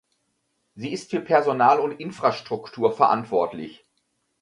[0.73, 3.85] Sie ist für Personal und Infrastruktur verantwortlich.